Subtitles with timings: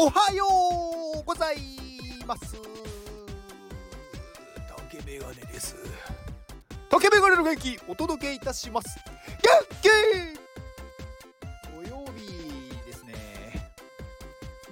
[0.00, 0.44] おはよ
[1.20, 1.56] うござい
[2.24, 2.54] ます。
[4.86, 5.74] 竹メガネです。
[6.88, 9.00] 竹メガネの元気お届けいたします。
[9.42, 9.50] 元
[9.82, 9.88] 気
[11.82, 13.72] 土曜日ですね。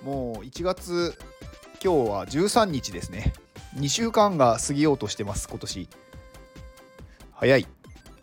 [0.05, 1.19] もう1月
[1.83, 3.33] 今日は13日ですね。
[3.75, 5.89] 2週間が過ぎようとしてます今年。
[7.33, 7.67] 早い。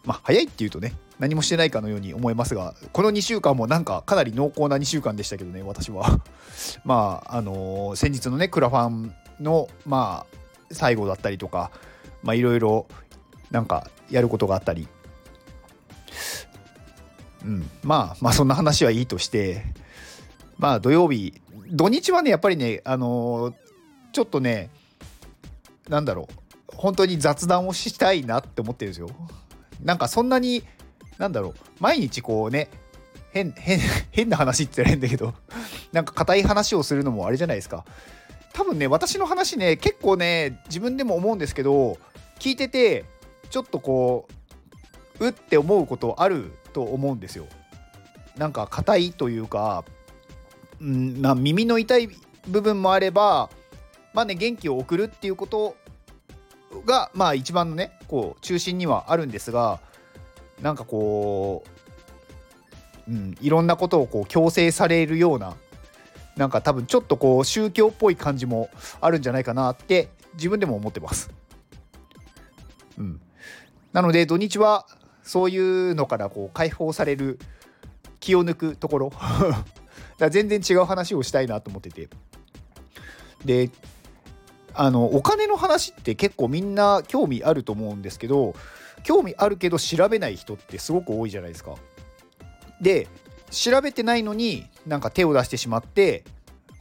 [0.06, 0.94] まあ早いっていうとね
[1.24, 6.20] 何もしてないかのように思いますがこの2週間もなんかかなり濃厚な2週間でしたけどね私は。
[6.84, 10.38] まああのー、先日のねクラファンのまあ
[10.70, 11.72] 最後だったりとか
[12.24, 12.88] まあいろいろ
[13.52, 14.90] なんかやることがあったり。
[17.46, 19.66] うんまあまあそんな話はいいとして
[20.58, 23.54] まあ土曜日土日はねやっぱりねあのー、
[24.12, 24.72] ちょっとね
[25.88, 29.10] なんだろう本当に雑談をしたいなって思ってるんですよ。
[29.82, 30.64] なんかそんなに
[31.18, 31.54] なんだろう。
[31.80, 32.70] 毎日こうね
[33.32, 33.80] 変変
[34.12, 35.34] 変な話って言ったら変だけど
[35.92, 37.86] なんか硬い話をするのもあれじゃないですか。
[38.54, 41.98] 多分ね私の話ね結構ね自分でも思うんですけど
[42.40, 43.06] 聞いてて
[43.50, 44.28] ちょっとこ
[45.20, 47.48] ううって思うことあると思うんですよ。
[48.38, 49.86] なんか硬いというか、
[50.84, 52.10] んな耳の痛い
[52.48, 53.50] 部分もあれば
[54.14, 55.76] まあね元気を送るっていうこと
[56.86, 59.80] がまあ一番のねこう中心にはあるんですが
[60.62, 61.64] なんかこ
[63.08, 65.56] う、うん、いろんなことをこう強制されるような
[66.36, 68.70] なんか多分ちょっとこう宗教っぽい感じも
[69.02, 71.32] あるんじゃないかなって自分でも思ってます。
[72.98, 73.22] うん、
[73.92, 74.86] なので土日は
[75.24, 77.40] そういうのからこう解放される
[78.20, 79.12] 気を抜くところ。
[80.18, 82.10] だ全然違う話をしたいなと思ってて。
[83.46, 83.70] で
[84.76, 88.56] あのお金の話って結構みんな興味あると思うんですけど
[89.04, 91.76] 興味あるけど調べない人ってすごく多いじゃないですか。
[92.82, 93.08] で
[93.50, 96.24] 調べてないのになんか手を出してしまって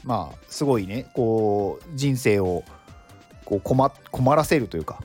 [0.05, 2.64] まあすごいねこう人生を
[3.45, 5.03] こう困困らせるというか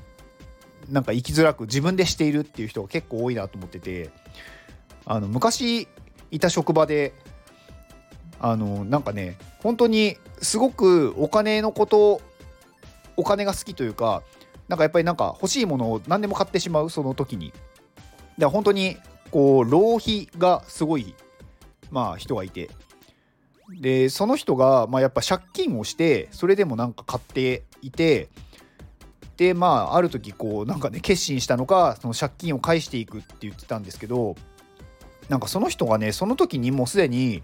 [0.89, 4.09] なんか生きづらく自分でしているっていう人が結構多いなと思ってて
[5.05, 5.87] あの昔
[6.31, 7.13] いた職場で
[8.39, 12.21] あのなんかね本当にすごくお金のこと
[13.15, 14.23] お金が好きというか
[14.67, 17.53] なんかやっぱりなんか欲しいものを何でも買ってしまうその時に。
[18.37, 18.97] で本当に
[19.31, 21.15] こう浪費がすごい
[21.89, 22.69] まあ人がいて。
[23.81, 28.29] でその人がまあやっぱ借金をしてそれでもなんか買っていて。
[29.37, 34.35] でまあある時こうなんかね決心したのかその借金を返していくって言ってたんですけど。
[35.29, 37.43] なんかその人がねその時にもうすでに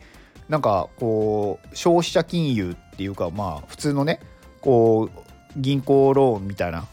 [0.49, 4.19] なんかこう消費者金融っていうかまあ普通のね
[4.61, 6.87] こう銀行ローンみたいな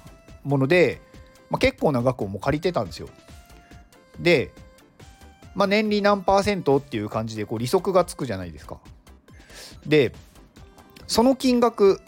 [0.45, 1.01] もので、
[1.51, 3.09] まあ、結構な額をもう借りてたんですよ。
[4.19, 4.53] で、
[5.55, 8.79] まあ、年利何パーセントっていう感じでこう利息がつくじゃないですか。
[9.87, 10.13] で
[11.07, 12.01] その金額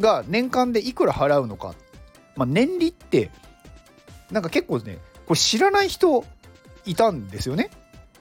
[0.00, 1.74] が年間でいくら払うのか、
[2.34, 3.30] まあ、年利って
[4.30, 6.24] なんか結構ねこれ知らない人
[6.84, 7.70] いたんですよね。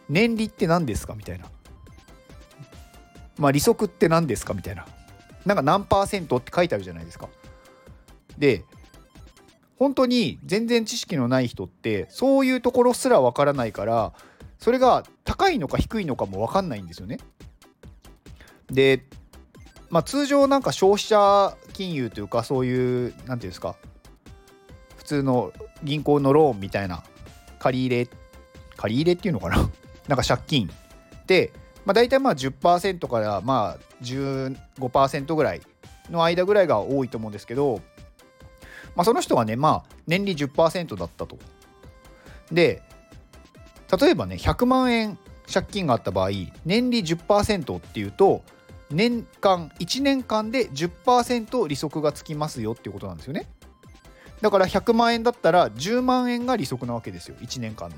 [0.10, 1.16] 年利って何ですか？
[1.16, 1.46] みたいな。
[3.38, 4.54] まあ利息って何ですか？
[4.54, 4.86] みたいな。
[5.46, 7.30] なんか何パーセントって書いてあるじゃないですか。
[8.38, 8.64] で
[9.78, 14.14] 本当に全然知識のない人ってそういうところすらわからないから
[14.58, 17.20] それが高いのか低いのかも分かんないんですよね。
[18.72, 19.04] で
[19.90, 23.76] まあ通常なんか消費者金融というかそういう何て言うんですか
[24.98, 27.04] 普通の銀行のローンみたいな
[27.60, 28.10] 借り入れ
[28.76, 29.58] 借り入れっていうのかな？
[30.08, 30.70] なんか借金
[31.28, 31.52] で、
[31.86, 35.62] まあ、大体まあ10%からまあ15%ぐらい
[36.10, 37.82] の間ぐらいが多いと思うんですけど
[38.98, 41.38] まあ、その人はね、まあ、年利10%だったと。
[42.52, 42.82] で、
[44.02, 45.20] 例えばね、100万円
[45.52, 46.32] 借金があった場合、
[46.66, 48.42] 年利10%っていうと、
[48.90, 53.48] 年間、1年間で10%利息がつきますよっていうことなんですよね。
[54.42, 57.98] だから100万円だったら10万円が利息なわけですよ、1年間の。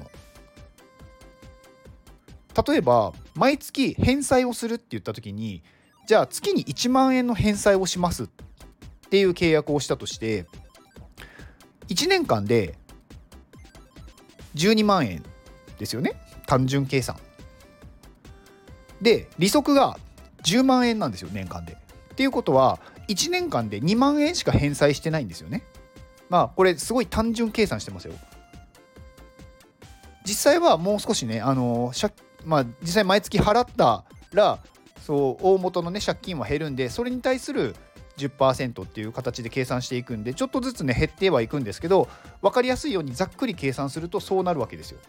[2.67, 5.63] 例えば、毎月返済をするって言った時に、
[6.07, 8.27] じゃあ月に1万円の返済をしますっ
[9.09, 10.45] ていう契約をしたとして、
[11.89, 12.75] 1年間で
[14.55, 15.23] 12万円
[15.77, 16.13] ですよね。
[16.45, 17.17] 単純計算。
[19.01, 19.97] で利息が
[20.43, 21.73] 10万円なんですよ年間で。
[21.73, 25.63] っていうことは1年間で2万円しか返済してないんですよね。
[26.29, 28.13] まあこれすごい単純計算してますよ。
[30.25, 31.91] 実際はもう少しねあの
[32.45, 34.03] まあ実際毎月払った
[34.33, 34.59] ら
[35.01, 37.75] そう大元のね借金は減るんでそれに対する
[38.27, 42.07] 10%っていう形で計算していくんでちょっとずつね減ってはいくんですけど
[42.41, 44.99] 分かりやすいようにざっくり計算するとそうなるわけですよ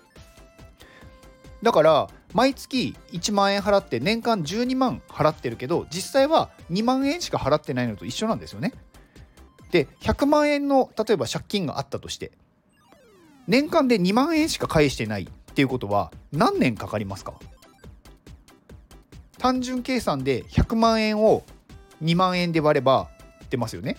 [1.63, 8.73] だから毎月1万円払って年間12万払ってるけど実際は2万円しか払ってないのと一緒なんですよね。
[9.71, 12.33] で100万円の例えば借金があったとして
[13.47, 17.35] 年間で2万円しか返してないっていうことは何年かかりますか？
[19.37, 21.45] 単純計算で100万円を
[22.03, 23.09] 2万円で割れば
[23.51, 23.97] 出ますよね。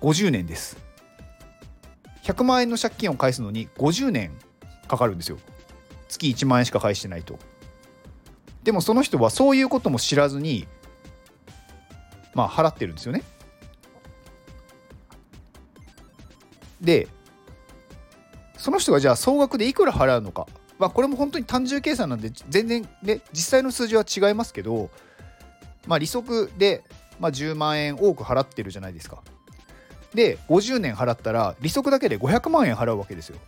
[0.00, 0.76] 50年です。
[2.24, 4.32] 100万円の借金を返すのに50年
[4.86, 5.38] かかるんですよ。
[6.08, 7.38] 月1万円しか返してないと。
[8.62, 10.66] でもその人はそういうことも知らずに
[12.34, 13.22] まあ払ってるんですよね。
[16.80, 17.08] で
[18.56, 20.46] その人がじゃあ総額でいくら払うのか。
[20.78, 24.90] まあこれも本当に単純計算なんで全然ね実際の数字は違いますけど
[25.88, 26.84] まあ利息で
[27.18, 29.22] まあ10万円多く払ってるじゃないですか。
[30.14, 33.38] で50年払ったら利息だけで500万円払うわけですよ。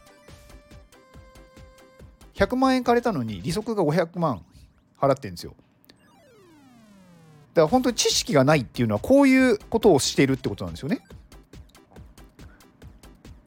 [2.35, 4.43] 100万円借りたのに利息が500万
[4.99, 5.55] 払ってるんですよ。
[7.53, 11.01] だから本当に知識がないっていうのはこういうことをしているってことなんですよね。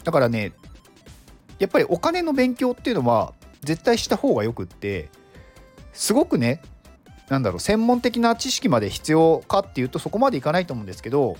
[0.03, 0.51] だからね
[1.57, 5.09] やっぱりお金の勉強っていうのは絶対した方がよくって
[5.93, 6.61] すごくね
[7.33, 11.35] なんだろう専門的な知識まで必要かっていうとそこまでいかないと思うんですけど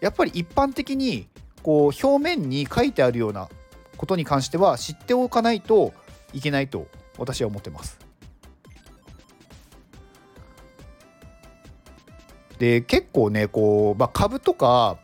[0.00, 1.28] やっぱり一般的に
[1.62, 3.50] こう表面に書いてあるような
[3.98, 5.92] ことに関しては知っておかないと
[6.32, 6.86] いけないと
[7.18, 7.98] 私は思ってます。
[12.58, 14.96] で結構ねこう、まあ、株とか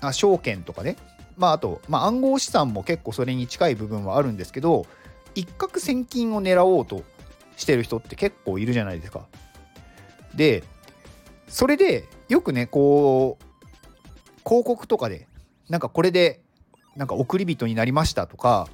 [0.00, 0.96] あ証券とかね
[1.36, 4.86] まああと、まあ、暗号資産も結構それに近い部分はあるんですけど
[5.34, 7.02] 一攫千金を狙おうと
[7.58, 9.26] してる人って結構いるじゃないですか。
[10.34, 10.64] で
[11.48, 13.44] それでよくねこう
[14.44, 15.26] 広告とかで
[15.68, 16.40] なんかこれで
[16.96, 18.68] なんか送り人になりましたとか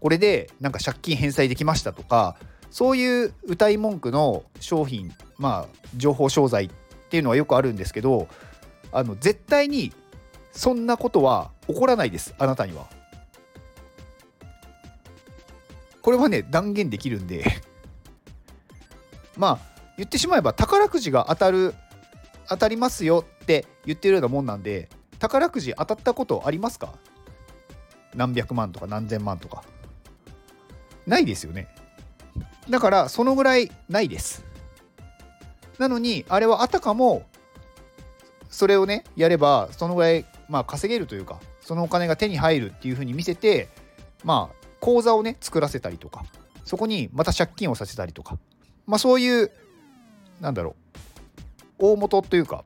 [0.00, 2.36] これでなんか借金返済できましたとか
[2.70, 6.70] そういう歌い文句の商品まあ情報商材っ
[7.10, 8.28] ていうのはよくあるんですけど
[8.92, 9.92] あの絶対に
[10.52, 12.88] そんなことは起こらないですあなたには。
[16.04, 17.44] これはね断言できるんで
[19.38, 21.74] まあ言ってしまえば宝くじが当たる
[22.48, 24.88] 当たりますよって言ってるようなもんなんで
[25.18, 26.94] 宝くじ当たったことありますか？
[28.14, 29.64] 何百万とか何千万とか。
[31.06, 31.68] ないですよね。
[32.68, 34.44] だからそのぐらいないです。
[35.78, 37.26] なのにあれはあたかも
[38.48, 43.68] それをねやればそのぐらいまあ稼げるというかそのお金が手に入るっていうふうに見せて
[44.22, 46.24] まあ口座をね作らせたりとか
[46.64, 48.38] そこにまた借金をさせたりとか
[48.86, 49.50] まあそういう
[50.40, 50.76] なんだろ
[51.78, 51.86] う。
[51.92, 52.64] 大元というか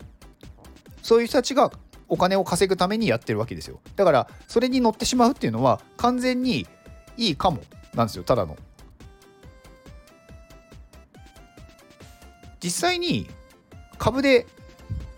[1.03, 1.73] そういう人たちが
[2.09, 3.81] お金を稼ぐためにやってるわけですよ。
[3.97, 6.67] だからそれに乗ってしまうっていうのは完全に
[7.17, 7.63] いいかも
[7.95, 8.25] なんですよ。
[8.25, 8.57] ただの。
[12.61, 13.29] 実際に
[13.99, 14.47] 株で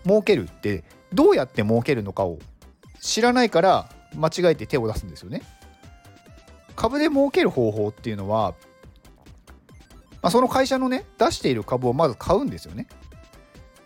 [0.03, 0.83] 儲けるって
[1.13, 2.39] どうやって儲けるのかを
[2.99, 5.41] 知らないから間違えて手を出すんですよね。
[6.75, 8.55] 株で儲ける方法っていうのは、
[10.21, 12.87] まあ、その会社のね出している株をまず買うんですよね。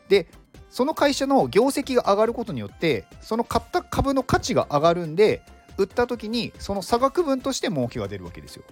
[0.09, 0.27] で
[0.69, 5.41] その会社の業績が上がることによってその買った株の価値が上がるんで
[5.77, 8.63] 売った時にその差額分として儲けが出るわけですよ。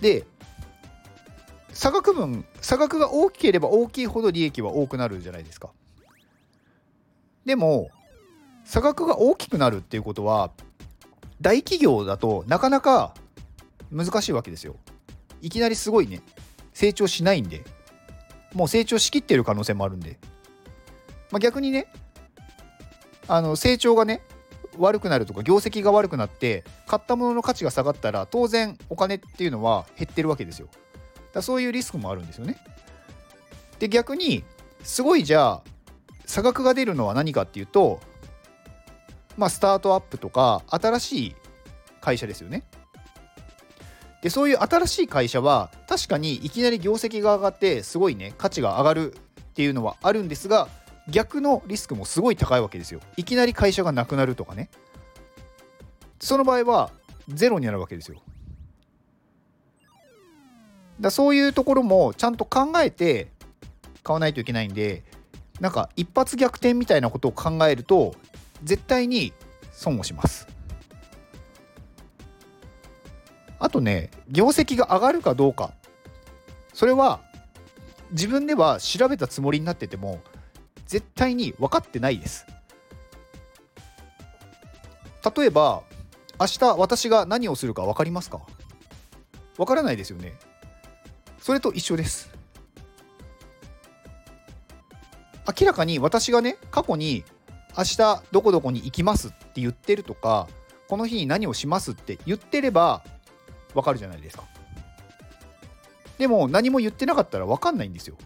[0.00, 0.24] で
[1.72, 5.70] 差額分差額が大きければ大きいほど利益は多くなるじゃないですか。
[7.44, 7.88] でも
[8.64, 10.50] 差額が大きくなるっていうことは
[11.40, 13.14] 大企業だとなかなか
[13.94, 14.76] 難しいわけですよ。
[15.40, 16.20] いきなりすごいね
[16.72, 17.64] 成長しないんで
[18.54, 20.18] もう成長しきってる可能性もあるんで、
[21.30, 21.86] まあ、逆にね
[23.28, 24.22] あの成長がね
[24.78, 30.68] 悪くなるとか業績が悪くなって買ったものの価値が下がったら当然お金っていうのは減ってるわけですよ。
[31.32, 32.56] だそういうリスクもあるんですよね。
[33.78, 34.44] で逆に
[34.82, 35.62] すごいじゃあ
[36.24, 38.00] 差額が出るのは何かっていうと
[39.36, 41.36] まあ、スタートアップとか新しい
[42.00, 42.64] 会社ですよね。
[44.24, 49.18] でそういう新しい会社は確かにいきなり業績が上がってすごいね価値が上がるっ
[49.52, 50.66] ていうのはあるんですが
[51.10, 53.00] 逆のリスクもすごい高いわけですよ。
[53.18, 54.70] いきなり会社がなくなるとかね。
[56.20, 56.90] その場合は
[57.28, 58.16] ゼロになるわけですよ。
[60.98, 63.28] だそういうところもちゃんと考えて
[64.02, 65.04] 買わないといけないんで
[65.60, 68.14] なんか一発逆転みたいなことを考えると
[68.62, 69.34] 絶対に
[69.72, 70.48] 損をします
[73.58, 75.72] あとね業績が上がるかどうか。
[76.72, 77.20] それは
[78.10, 80.20] 自分では調べたつもりになってても
[80.86, 82.46] 絶対に分かってないです。
[85.36, 85.82] 例えば
[86.38, 88.40] 明日私が何をするか分かりますか？
[89.56, 90.34] わからないですよね。
[91.38, 92.30] それと一緒です。
[95.60, 97.24] 明らかに私がね過去に
[97.76, 100.48] 明日どこどこに行きますって言ってるとか
[100.88, 103.02] この日に何をしますって言ってれば
[103.74, 104.44] わかるじゃないですか。
[106.18, 108.16] でも何も言ってなかったらわかんないんですよ。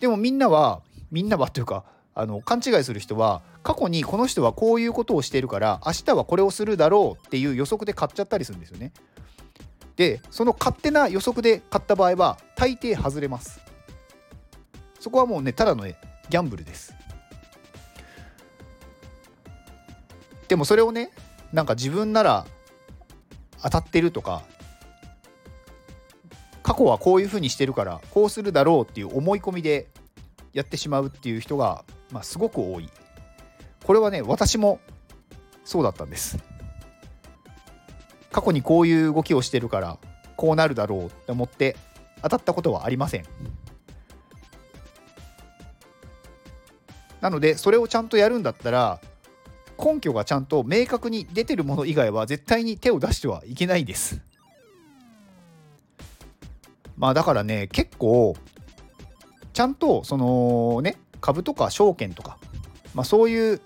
[0.00, 1.84] でもみんなはみんなはというか
[2.14, 8.92] あの勘違いする人は過去にこの人はこういうことをしているから明日はこれをするだろうっていう予測で買っちゃったりするんですよね。
[9.96, 13.60] でその勝手な予測で買った場合は大抵外れます。
[14.98, 16.94] そこはもうねただのギャンブルです。
[20.48, 21.10] でもそれをね
[21.52, 22.46] なんか自分なら
[23.62, 24.42] 当たってるとか
[26.62, 29.88] 過去はこういうふうにしてるからこうするだろうっていう思い込みで
[30.52, 32.88] やってしまうっていう人が、まあ、すごく多い。
[33.84, 34.80] これはね私も
[35.64, 36.38] そうだったんです。
[38.30, 39.98] 過去にこういう動きをしてるから
[40.36, 41.76] こうなるだろうって思って
[42.22, 43.24] 当たったことはありません。
[47.20, 49.00] なのでそれをちゃんとやるんだったら
[49.82, 54.20] 根拠がちゃんと明確に出てるもの以外は絶対に手を出してはいけないです
[56.96, 58.36] まあだからね結構
[59.52, 62.38] ちゃんとそのね株とか証券とか、
[62.94, 63.60] まあ、そういう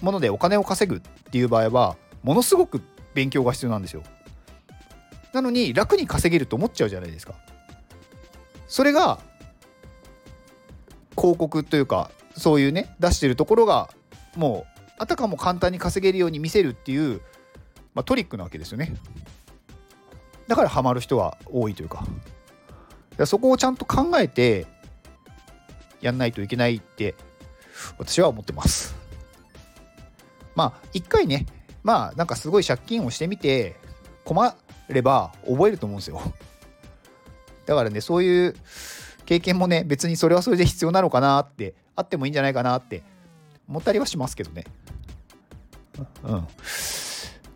[0.00, 2.80] ものでお金を稼ぐっていう場合はものすごく
[3.14, 4.02] 勉強が必要なんですよ。
[5.32, 7.34] なのに楽に稼げると思っちゃうじゃないですか。
[8.66, 9.20] それが
[11.16, 13.90] 広告というかそういうね出してるところが
[14.36, 17.20] もうあたかも簡単に稼げるように見せるっていう、
[17.94, 18.94] まあ、トリックなわけですよね。
[20.46, 22.06] だからハマる人は多いというか
[23.24, 24.66] そこをちゃんと考えて
[26.00, 27.14] やんないといけないって
[27.98, 28.94] 私は思ってます。
[30.54, 31.46] まあ一回ね
[31.82, 33.76] まあなんかすごい借金をしてみて
[34.24, 34.54] 困
[34.88, 36.20] れば覚えると思うんですよ。
[37.66, 38.54] だからねそういう
[39.24, 43.02] 経験もね別にそれはそれで必要なのかなってあってもいいんじゃないかなって
[43.68, 44.64] 思ったりはしますけどね。
[46.24, 46.48] うん。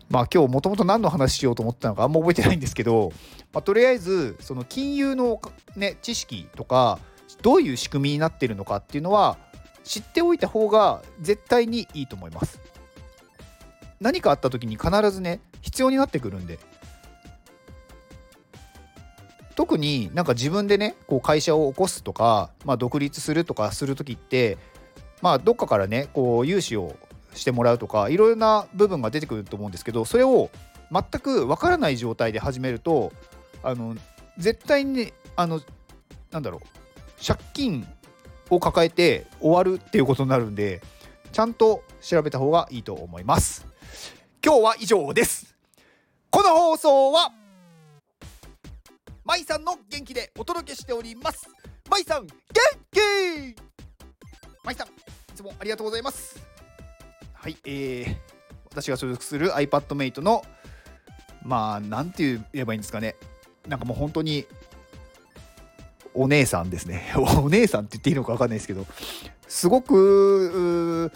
[0.09, 3.13] まあ今日もともと何の話しようと思ったのかあんま覚えてないんですけど、
[3.53, 5.41] まあ、とりあえずその金融の、
[5.75, 6.99] ね、知識とか
[7.41, 9.37] どういう仕組みになってるのかっていうのは
[9.83, 12.59] 知っておいた方が絶対にいいと思います。
[13.99, 16.59] 何かあった時に必ずね必要になってくるんで
[19.55, 24.57] 特になんか自分でねこう会社を起こすとか、まあ、独立するとかする時って
[25.21, 26.95] まあどっかからねこう融資を
[27.33, 30.49] してもらうとかいろいろな部分が出てくると思うんですけどそれを
[30.91, 33.13] 全くわからない状態で始めると
[33.63, 33.95] あの
[34.37, 35.61] 絶対にあの
[36.31, 37.87] なんだろう借金
[38.49, 40.81] を抱えて終わるっていうことになるんで
[41.31, 43.65] ちゃんと調べた方がいいと思います。
[44.43, 45.55] 今日は以上です。
[46.29, 47.31] この放送は
[49.23, 51.47] まいさんの元気でお届けしております。
[51.89, 52.33] まいさん元
[52.91, 53.55] 気！
[54.63, 54.87] まいさん
[55.41, 56.39] つもありがとうございます。
[57.33, 58.15] はいえー、
[58.69, 60.43] 私が所属する iPadMate の
[61.43, 63.15] まあなんて言えばいいんですかね。
[63.67, 64.45] なんかもう本当に
[66.13, 67.13] お姉さんですね。
[67.17, 68.85] お姉さんって言っていいのか分かんないですけど。
[69.47, 71.11] すごく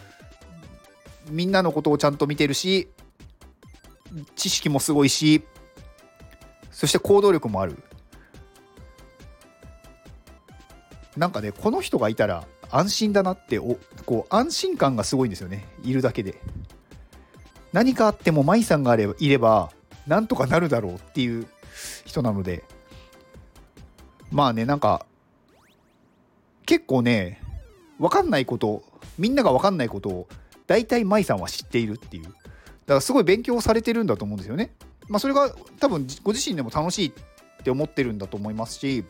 [1.29, 2.89] みんなのことをちゃんと見てるし
[4.35, 5.41] 知識もすごいし
[6.69, 7.81] そして行動力もある。
[11.15, 12.45] なんかねこの人がいたら
[12.77, 15.65] 安心だなっておこう安心感がすごいんですよね。
[15.83, 16.41] いるだけで。
[17.71, 19.71] 何かあっても舞さんがあればいれば
[20.07, 21.47] なんとかなるだろうっていう
[22.05, 22.63] 人なので。
[24.31, 25.05] まあねなんか
[26.65, 27.41] 結構ね
[27.99, 28.83] 分かんないこと
[29.17, 30.27] みんなが分かんないことを
[30.67, 32.23] 大体舞さんは知っているっていう。
[32.23, 32.35] だか
[32.95, 34.75] らすごい勉強されてるんだと思うんですよね。
[35.07, 39.05] まあ、それが多分ご自身でも楽しいって思ってるんだと思いますし、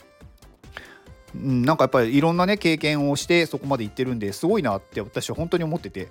[1.43, 6.07] うん、なんかやっぱりいろんなね経験をしてそこまで行ってるんですごいなって私は本当に思ってて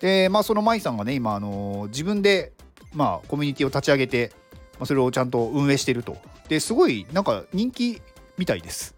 [0.00, 2.52] でまあその舞さんがね今あの自分で
[2.92, 4.32] まあコミュニティを立ち上げて、
[4.78, 6.16] まあ、それをちゃんと運営してると
[6.48, 8.02] ですごいなんか人気
[8.36, 8.94] みたいです。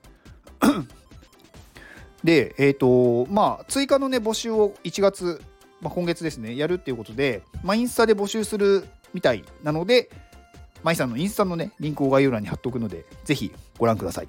[2.24, 5.42] で、えっ、ー、と、まあ、追加のね、募集を1月、
[5.82, 10.10] まあ、今月ですね、やるっていうことで、まあ、インスタで募集するみたいなので、
[10.82, 14.28] マイさんのインスタのね、リンクを概要欄に貼っておくので、ぜひご覧ください。